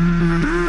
[0.00, 0.59] Mm-hmm.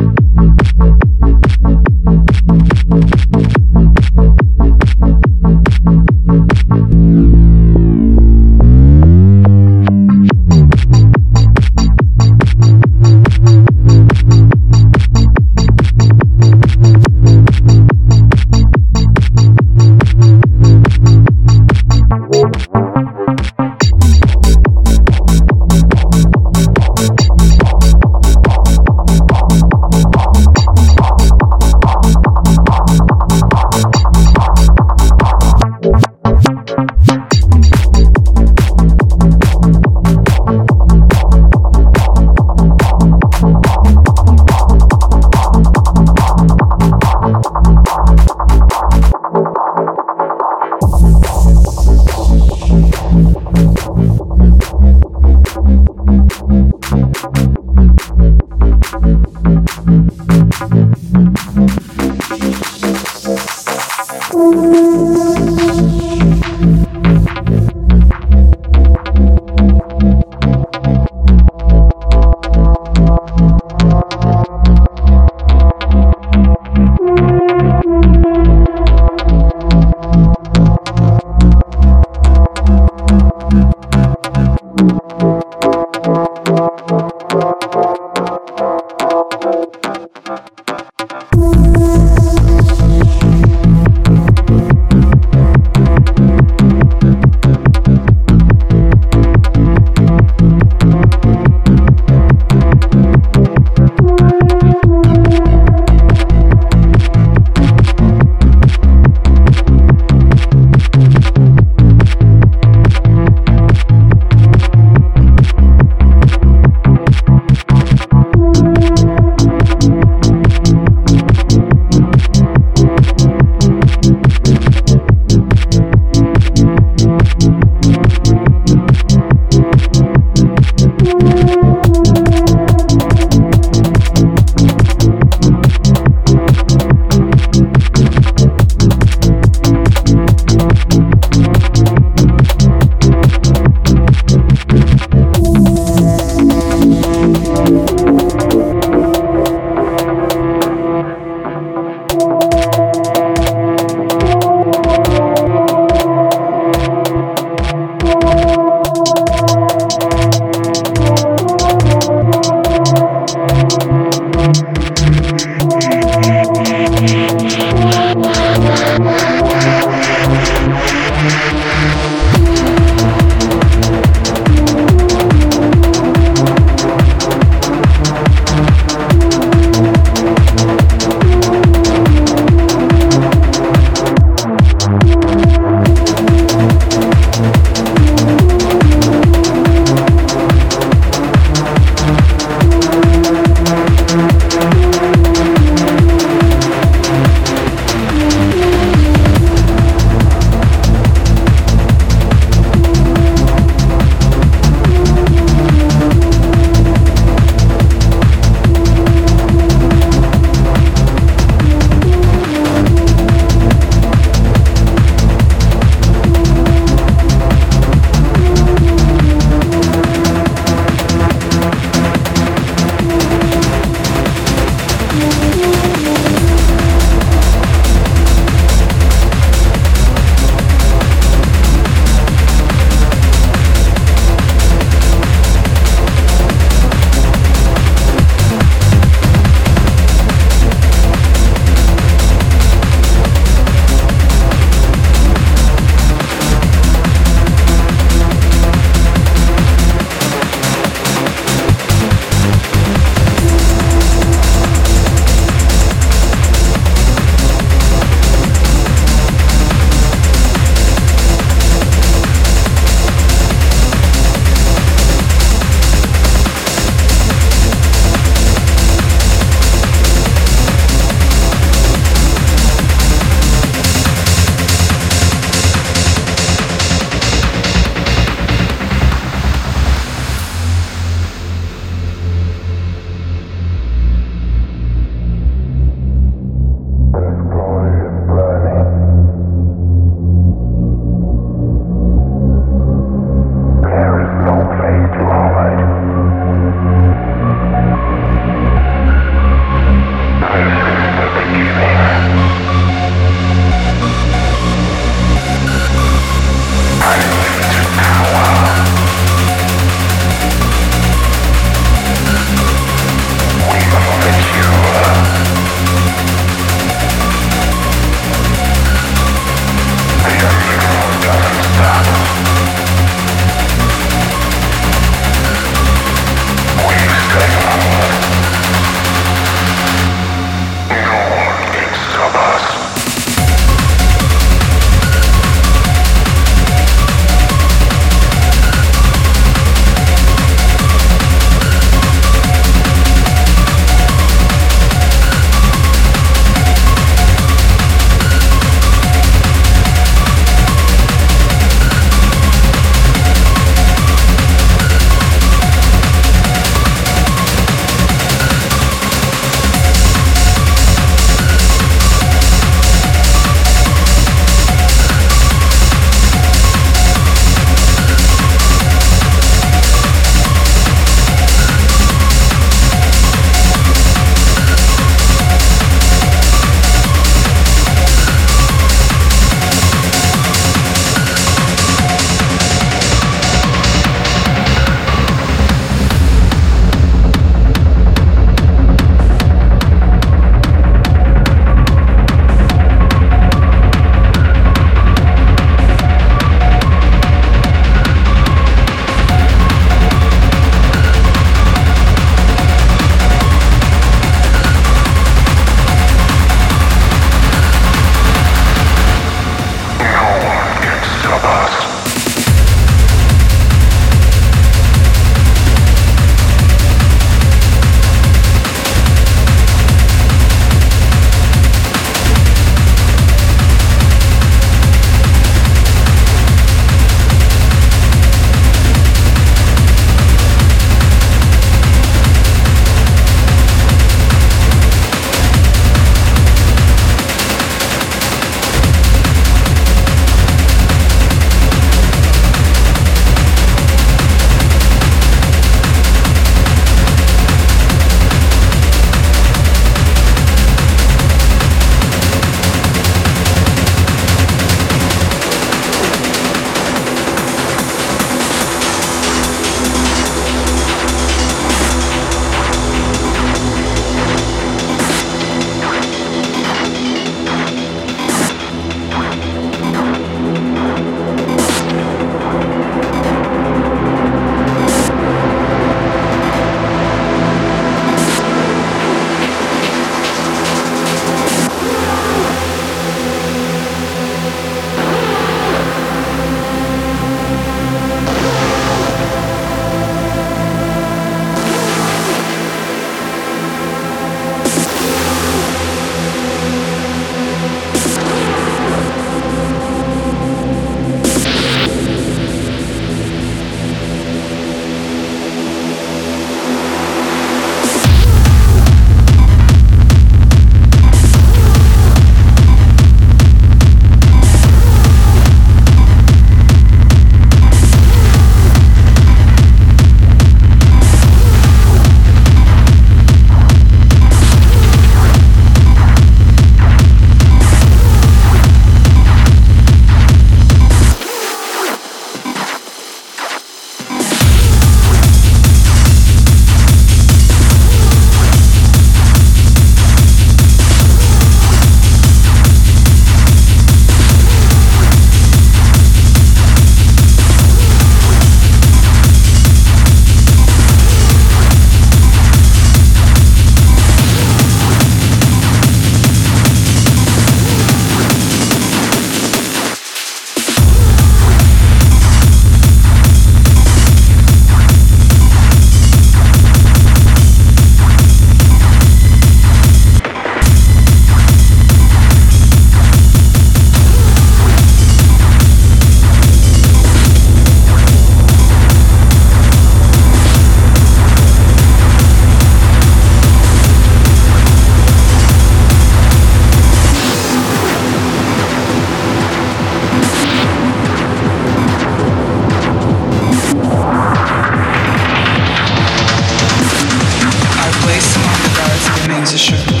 [599.51, 600.00] position.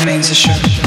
[0.00, 0.85] Remains a assured.